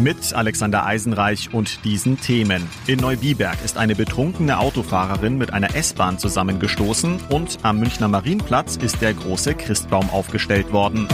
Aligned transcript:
mit 0.00 0.32
Alexander 0.32 0.86
Eisenreich 0.86 1.52
und 1.52 1.84
diesen 1.84 2.18
Themen. 2.20 2.66
In 2.86 3.00
Neubiberg 3.00 3.58
ist 3.64 3.76
eine 3.76 3.94
betrunkene 3.94 4.58
Autofahrerin 4.58 5.36
mit 5.36 5.52
einer 5.52 5.76
S-Bahn 5.76 6.18
zusammengestoßen 6.18 7.20
und 7.28 7.58
am 7.62 7.78
Münchner 7.78 8.08
Marienplatz 8.08 8.76
ist 8.76 9.02
der 9.02 9.12
große 9.12 9.54
Christbaum 9.54 10.08
aufgestellt 10.10 10.72
worden. 10.72 11.06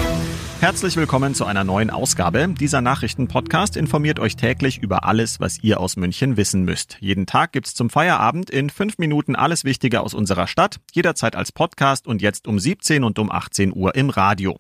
Herzlich 0.61 0.97
willkommen 0.97 1.35
zu 1.35 1.45
einer 1.45 1.65
neuen 1.65 1.91
Ausgabe. 1.91 2.49
Dieser 2.49 2.81
Nachrichtenpodcast 2.81 3.77
informiert 3.77 4.19
euch 4.19 4.37
täglich 4.37 4.79
über 4.79 5.05
alles, 5.05 5.39
was 5.41 5.63
ihr 5.63 5.81
aus 5.81 5.97
München 5.97 6.37
wissen 6.37 6.65
müsst. 6.65 6.97
Jeden 7.01 7.27
Tag 7.27 7.53
gibt's 7.53 7.75
zum 7.75 7.91
Feierabend 7.91 8.51
in 8.51 8.71
fünf 8.71 8.99
Minuten 8.99 9.37
alles 9.37 9.65
Wichtige 9.65 10.01
aus 10.01 10.15
unserer 10.15 10.47
Stadt, 10.47 10.79
jederzeit 10.93 11.37
als 11.37 11.53
Podcast 11.53 12.07
und 12.07 12.23
jetzt 12.23 12.49
um 12.49 12.59
17 12.59 13.05
und 13.05 13.19
um 13.19 13.31
18 13.31 13.75
Uhr 13.75 13.95
im 13.95 14.11
Radio. 14.11 14.59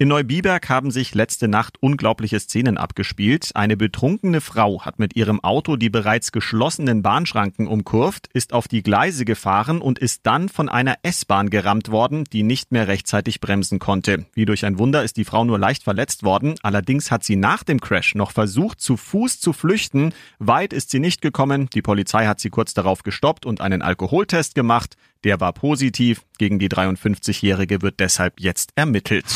In 0.00 0.06
Neubiberg 0.06 0.68
haben 0.68 0.92
sich 0.92 1.12
letzte 1.16 1.48
Nacht 1.48 1.78
unglaubliche 1.80 2.38
Szenen 2.38 2.78
abgespielt. 2.78 3.50
Eine 3.54 3.76
betrunkene 3.76 4.40
Frau 4.40 4.84
hat 4.84 5.00
mit 5.00 5.16
ihrem 5.16 5.40
Auto 5.42 5.74
die 5.74 5.90
bereits 5.90 6.30
geschlossenen 6.30 7.02
Bahnschranken 7.02 7.66
umkurvt, 7.66 8.28
ist 8.32 8.52
auf 8.52 8.68
die 8.68 8.84
Gleise 8.84 9.24
gefahren 9.24 9.80
und 9.80 9.98
ist 9.98 10.20
dann 10.22 10.48
von 10.50 10.68
einer 10.68 10.98
S-Bahn 11.02 11.50
gerammt 11.50 11.90
worden, 11.90 12.22
die 12.32 12.44
nicht 12.44 12.70
mehr 12.70 12.86
rechtzeitig 12.86 13.40
bremsen 13.40 13.80
konnte. 13.80 14.26
Wie 14.34 14.44
durch 14.44 14.64
ein 14.64 14.78
Wunder 14.78 15.02
ist 15.02 15.16
die 15.16 15.24
Frau 15.24 15.44
nur 15.44 15.58
leicht 15.58 15.82
verletzt 15.82 16.22
worden. 16.22 16.54
Allerdings 16.62 17.10
hat 17.10 17.24
sie 17.24 17.34
nach 17.34 17.64
dem 17.64 17.80
Crash 17.80 18.14
noch 18.14 18.30
versucht, 18.30 18.80
zu 18.80 18.96
Fuß 18.96 19.40
zu 19.40 19.52
flüchten. 19.52 20.14
Weit 20.38 20.72
ist 20.72 20.92
sie 20.92 21.00
nicht 21.00 21.22
gekommen. 21.22 21.70
Die 21.74 21.82
Polizei 21.82 22.26
hat 22.26 22.38
sie 22.38 22.50
kurz 22.50 22.72
darauf 22.72 23.02
gestoppt 23.02 23.46
und 23.46 23.60
einen 23.60 23.82
Alkoholtest 23.82 24.54
gemacht. 24.54 24.94
Der 25.24 25.40
war 25.40 25.52
positiv. 25.52 26.22
Gegen 26.38 26.60
die 26.60 26.68
53-Jährige 26.68 27.82
wird 27.82 27.98
deshalb 27.98 28.38
jetzt 28.38 28.70
ermittelt. 28.76 29.26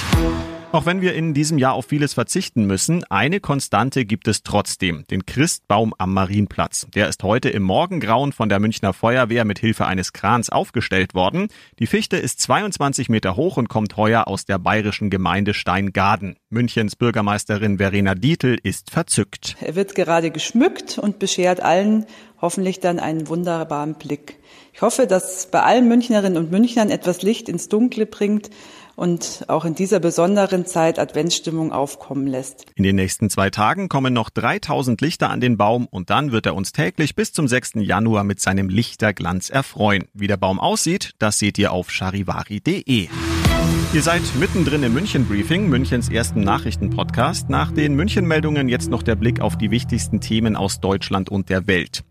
Auch 0.72 0.86
wenn 0.86 1.02
wir 1.02 1.12
in 1.14 1.34
diesem 1.34 1.58
Jahr 1.58 1.74
auf 1.74 1.84
vieles 1.84 2.14
verzichten 2.14 2.64
müssen, 2.64 3.04
eine 3.10 3.40
Konstante 3.40 4.06
gibt 4.06 4.26
es 4.26 4.42
trotzdem, 4.42 5.04
den 5.10 5.26
Christbaum 5.26 5.92
am 5.98 6.14
Marienplatz. 6.14 6.86
Der 6.94 7.10
ist 7.10 7.22
heute 7.22 7.50
im 7.50 7.62
Morgengrauen 7.62 8.32
von 8.32 8.48
der 8.48 8.58
Münchner 8.58 8.94
Feuerwehr 8.94 9.44
mit 9.44 9.58
Hilfe 9.58 9.84
eines 9.84 10.14
Krans 10.14 10.48
aufgestellt 10.48 11.12
worden. 11.12 11.48
Die 11.78 11.86
Fichte 11.86 12.16
ist 12.16 12.40
22 12.40 13.10
Meter 13.10 13.36
hoch 13.36 13.58
und 13.58 13.68
kommt 13.68 13.98
heuer 13.98 14.26
aus 14.26 14.46
der 14.46 14.58
bayerischen 14.58 15.10
Gemeinde 15.10 15.52
Steingaden. 15.52 16.36
Münchens 16.48 16.96
Bürgermeisterin 16.96 17.76
Verena 17.76 18.14
Dietl 18.14 18.56
ist 18.62 18.90
verzückt. 18.90 19.56
Er 19.60 19.74
wird 19.74 19.94
gerade 19.94 20.30
geschmückt 20.30 20.96
und 20.96 21.18
beschert 21.18 21.60
allen 21.60 22.06
hoffentlich 22.40 22.80
dann 22.80 22.98
einen 22.98 23.28
wunderbaren 23.28 23.94
Blick. 23.94 24.38
Ich 24.72 24.80
hoffe, 24.80 25.06
dass 25.06 25.46
bei 25.50 25.62
allen 25.62 25.86
Münchnerinnen 25.86 26.38
und 26.38 26.50
Münchnern 26.50 26.90
etwas 26.90 27.22
Licht 27.22 27.48
ins 27.48 27.68
Dunkle 27.68 28.06
bringt 28.06 28.48
und 28.96 29.44
auch 29.48 29.64
in 29.64 29.74
dieser 29.74 30.00
besonderen 30.00 30.66
Zeit 30.66 30.98
Adventsstimmung 30.98 31.72
aufkommen 31.72 32.26
lässt. 32.26 32.66
In 32.74 32.84
den 32.84 32.96
nächsten 32.96 33.30
zwei 33.30 33.50
Tagen 33.50 33.88
kommen 33.88 34.12
noch 34.12 34.30
3000 34.30 35.00
Lichter 35.00 35.30
an 35.30 35.40
den 35.40 35.56
Baum 35.56 35.86
und 35.86 36.10
dann 36.10 36.32
wird 36.32 36.46
er 36.46 36.54
uns 36.54 36.72
täglich 36.72 37.14
bis 37.14 37.32
zum 37.32 37.48
6. 37.48 37.72
Januar 37.76 38.24
mit 38.24 38.40
seinem 38.40 38.68
Lichterglanz 38.68 39.50
erfreuen. 39.50 40.04
Wie 40.14 40.26
der 40.26 40.36
Baum 40.36 40.60
aussieht, 40.60 41.12
das 41.18 41.38
seht 41.38 41.58
ihr 41.58 41.72
auf 41.72 41.90
charivari.de. 41.90 43.08
Ihr 43.94 44.02
seid 44.02 44.22
mittendrin 44.38 44.82
im 44.82 44.94
München 44.94 45.26
Briefing, 45.26 45.68
Münchens 45.68 46.08
ersten 46.08 46.40
Nachrichtenpodcast. 46.40 47.50
Nach 47.50 47.70
den 47.70 47.94
München 47.94 48.26
Meldungen 48.26 48.68
jetzt 48.68 48.88
noch 48.88 49.02
der 49.02 49.16
Blick 49.16 49.40
auf 49.40 49.58
die 49.58 49.70
wichtigsten 49.70 50.20
Themen 50.20 50.56
aus 50.56 50.80
Deutschland 50.80 51.28
und 51.28 51.50
der 51.50 51.66
Welt. 51.66 52.02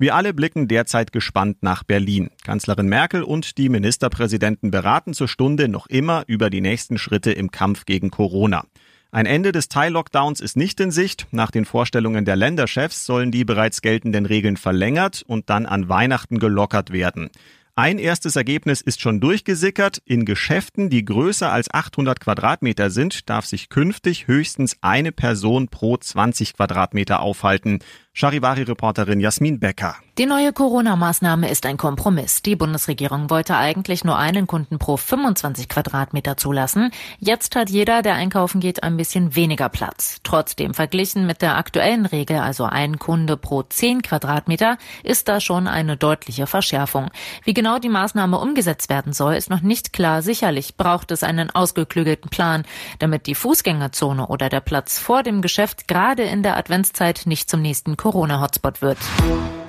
Wir 0.00 0.14
alle 0.14 0.32
blicken 0.32 0.68
derzeit 0.68 1.10
gespannt 1.10 1.56
nach 1.62 1.82
Berlin. 1.82 2.30
Kanzlerin 2.44 2.88
Merkel 2.88 3.24
und 3.24 3.58
die 3.58 3.68
Ministerpräsidenten 3.68 4.70
beraten 4.70 5.12
zur 5.12 5.26
Stunde 5.26 5.66
noch 5.66 5.88
immer 5.88 6.22
über 6.28 6.50
die 6.50 6.60
nächsten 6.60 6.98
Schritte 6.98 7.32
im 7.32 7.50
Kampf 7.50 7.84
gegen 7.84 8.12
Corona. 8.12 8.64
Ein 9.10 9.26
Ende 9.26 9.50
des 9.50 9.68
Teil-Lockdowns 9.68 10.40
ist 10.40 10.56
nicht 10.56 10.78
in 10.78 10.92
Sicht. 10.92 11.26
Nach 11.32 11.50
den 11.50 11.64
Vorstellungen 11.64 12.24
der 12.24 12.36
Länderchefs 12.36 13.06
sollen 13.06 13.32
die 13.32 13.44
bereits 13.44 13.82
geltenden 13.82 14.24
Regeln 14.24 14.56
verlängert 14.56 15.24
und 15.26 15.50
dann 15.50 15.66
an 15.66 15.88
Weihnachten 15.88 16.38
gelockert 16.38 16.92
werden. 16.92 17.30
Ein 17.78 18.00
erstes 18.00 18.34
Ergebnis 18.34 18.80
ist 18.80 19.00
schon 19.00 19.20
durchgesickert. 19.20 20.02
In 20.04 20.24
Geschäften, 20.24 20.90
die 20.90 21.04
größer 21.04 21.52
als 21.52 21.72
800 21.72 22.18
Quadratmeter 22.18 22.90
sind, 22.90 23.30
darf 23.30 23.46
sich 23.46 23.68
künftig 23.68 24.26
höchstens 24.26 24.76
eine 24.80 25.12
Person 25.12 25.68
pro 25.68 25.96
20 25.96 26.54
Quadratmeter 26.54 27.20
aufhalten. 27.20 27.78
Charivari-Reporterin 28.14 29.20
Jasmin 29.20 29.60
Becker. 29.60 29.96
Die 30.18 30.26
neue 30.26 30.52
Corona-Maßnahme 30.52 31.48
ist 31.48 31.64
ein 31.64 31.76
Kompromiss. 31.76 32.42
Die 32.42 32.56
Bundesregierung 32.56 33.30
wollte 33.30 33.56
eigentlich 33.56 34.02
nur 34.02 34.18
einen 34.18 34.48
Kunden 34.48 34.80
pro 34.80 34.96
25 34.96 35.68
Quadratmeter 35.68 36.36
zulassen. 36.36 36.90
Jetzt 37.20 37.54
hat 37.54 37.70
jeder, 37.70 38.02
der 38.02 38.14
einkaufen 38.14 38.60
geht, 38.60 38.82
ein 38.82 38.96
bisschen 38.96 39.36
weniger 39.36 39.68
Platz. 39.68 40.18
Trotzdem 40.24 40.74
verglichen 40.74 41.24
mit 41.24 41.40
der 41.40 41.56
aktuellen 41.56 42.04
Regel, 42.04 42.38
also 42.38 42.64
ein 42.64 42.98
Kunde 42.98 43.36
pro 43.36 43.62
10 43.62 44.02
Quadratmeter, 44.02 44.78
ist 45.04 45.28
da 45.28 45.38
schon 45.38 45.68
eine 45.68 45.96
deutliche 45.96 46.48
Verschärfung. 46.48 47.12
Wie 47.44 47.54
genau 47.54 47.78
die 47.78 47.88
Maßnahme 47.88 48.38
umgesetzt 48.38 48.90
werden 48.90 49.12
soll, 49.12 49.34
ist 49.34 49.50
noch 49.50 49.60
nicht 49.60 49.92
klar. 49.92 50.22
Sicherlich 50.22 50.76
braucht 50.76 51.12
es 51.12 51.22
einen 51.22 51.50
ausgeklügelten 51.50 52.28
Plan, 52.28 52.64
damit 52.98 53.28
die 53.28 53.36
Fußgängerzone 53.36 54.26
oder 54.26 54.48
der 54.48 54.62
Platz 54.62 54.98
vor 54.98 55.22
dem 55.22 55.42
Geschäft 55.42 55.86
gerade 55.86 56.24
in 56.24 56.42
der 56.42 56.56
Adventszeit 56.56 57.22
nicht 57.26 57.48
zum 57.48 57.62
nächsten 57.62 57.96
Corona-Hotspot 58.10 58.80
wird. 58.80 58.98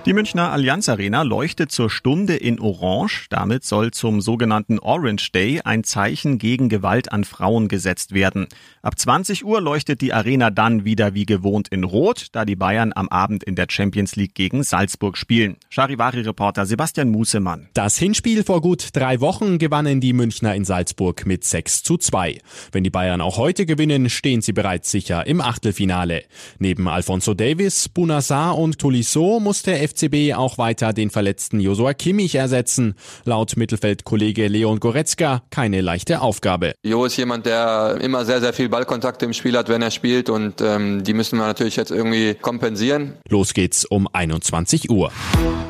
Die 0.06 0.14
Münchner 0.14 0.50
Allianz 0.54 0.88
Arena 0.88 1.24
leuchtet 1.24 1.74
zur 1.74 1.90
Stunde 1.90 2.38
in 2.38 2.62
Orange. 2.62 3.28
Damit 3.30 3.66
soll 3.66 3.92
zum 3.92 4.22
sogenannten 4.22 4.80
Orange 4.80 5.34
Day 5.34 5.60
ein 5.66 5.84
Zeichen 5.84 6.38
gegen 6.38 6.70
Gewalt 6.70 7.12
an 7.12 7.26
Frauen 7.26 7.68
gesetzt 7.68 8.14
werden. 8.14 8.48
Ab 8.82 8.98
20 8.98 9.44
Uhr 9.44 9.60
leuchtet 9.60 10.00
die 10.00 10.14
Arena 10.14 10.52
dann 10.52 10.86
wieder 10.86 11.16
wie 11.16 11.26
gewohnt 11.26 11.68
in 11.68 11.84
Rot, 11.84 12.28
da 12.32 12.46
die 12.46 12.56
Bayern 12.56 12.94
am 12.96 13.10
Abend 13.10 13.44
in 13.44 13.56
der 13.56 13.68
Champions 13.70 14.16
League 14.16 14.36
gegen 14.36 14.64
Salzburg 14.64 15.18
spielen. 15.18 15.58
Charivari-Reporter 15.70 16.66
Sebastian 16.66 17.10
Musemann. 17.10 17.68
Das 17.74 17.98
Hinspiel 17.98 18.46
vor 18.46 18.62
gut 18.62 18.96
drei 18.96 19.20
Wochen 19.20 19.58
gewannen 19.58 20.00
die 20.00 20.14
Münchner 20.14 20.56
in 20.56 20.64
Salzburg 20.64 21.26
mit 21.26 21.44
6 21.44 21.84
zu 21.84 21.98
2. 21.98 22.40
Wenn 22.72 22.86
die 22.86 22.90
Bayern 22.90 23.20
auch 23.20 23.38
heute 23.38 23.66
gewinnen, 23.66 24.10
stehen 24.10 24.42
sie 24.42 24.54
bereits 24.54 24.90
sicher 24.92 25.28
im 25.28 25.42
Achtelfinale. 25.42 26.24
Neben 26.58 26.88
Alfonso 26.88 27.34
Davis, 27.34 27.90
Bunassar 27.90 28.58
und 28.58 28.80
Tolisso 28.80 29.42
muss 29.42 29.62
der 29.62 29.89
FCB 29.90 30.36
auch 30.36 30.58
weiter 30.58 30.94
den 30.94 31.10
verletzten 31.10 31.60
Josua 31.60 31.94
Kimmich 31.94 32.36
ersetzen. 32.36 32.96
Laut 33.26 33.58
Mittelfeldkollege 33.58 34.48
Leon 34.48 34.80
Goretzka 34.80 35.44
keine 35.50 35.82
leichte 35.82 36.22
Aufgabe. 36.22 36.74
Jo 36.84 37.06
ist 37.06 37.18
jemand, 37.18 37.46
der 37.46 37.98
immer 38.02 38.26
sehr, 38.26 38.42
sehr 38.42 38.54
viel 38.54 38.70
Ballkontakte 38.70 39.26
im 39.26 39.34
Spiel 39.34 39.58
hat, 39.58 39.70
wenn 39.70 39.82
er 39.82 39.92
spielt 39.92 40.30
und 40.30 40.62
ähm, 40.62 41.04
die 41.04 41.14
müssen 41.14 41.38
wir 41.40 41.46
natürlich 41.46 41.76
jetzt 41.76 41.92
irgendwie 41.92 42.36
kompensieren. 42.36 43.18
Los 43.28 43.54
geht's 43.54 43.86
um 43.86 44.08
21 44.12 44.90
Uhr. 44.90 45.12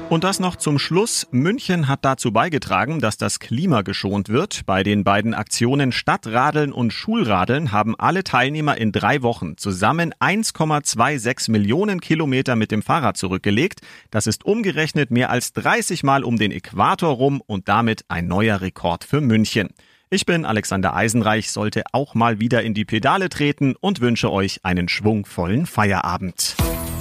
Und 0.10 0.24
das 0.24 0.40
noch 0.40 0.56
zum 0.56 0.80
Schluss. 0.80 1.28
München 1.30 1.88
hat 1.88 2.04
dazu 2.04 2.32
beigetragen, 2.32 3.00
dass 3.00 3.18
das 3.18 3.40
Klima 3.40 3.84
geschont 3.84 4.30
wird. 4.30 4.66
Bei 4.66 4.82
den 4.82 5.04
beiden 5.04 5.36
Aktionen 5.36 5.92
Stadtradeln 5.92 6.72
und 6.72 6.92
Schulradeln 6.92 7.72
haben 7.72 7.94
alle 7.96 8.24
Teilnehmer 8.24 8.76
in 8.76 8.92
drei 8.92 9.22
Wochen 9.22 9.56
zusammen 9.58 10.16
1,26 10.20 11.52
Millionen 11.52 12.02
Kilometer 12.02 12.56
mit 12.56 12.72
dem 12.72 12.82
Fahrrad 12.82 13.18
zurückgelegt. 13.18 13.82
Das 14.10 14.26
ist 14.26 14.46
umgerechnet 14.46 15.12
mehr 15.12 15.30
als 15.30 15.54
30 15.54 16.02
Mal 16.02 16.24
um 16.24 16.38
den 16.38 16.52
Äquator 16.52 17.14
rum 17.14 17.40
und 17.46 17.70
damit 17.70 18.06
ein 18.08 18.28
neuer 18.28 18.62
Rekord 18.62 19.04
für 19.04 19.22
München. 19.22 19.70
Ich 20.10 20.26
bin 20.26 20.44
Alexander 20.44 20.96
Eisenreich, 20.96 21.52
sollte 21.52 21.84
auch 21.92 22.16
mal 22.16 22.40
wieder 22.40 22.64
in 22.64 22.74
die 22.74 22.86
Pedale 22.86 23.30
treten 23.30 23.76
und 23.80 24.02
wünsche 24.02 24.32
euch 24.32 24.66
einen 24.66 24.90
schwungvollen 24.90 25.68
Feierabend. 25.68 26.56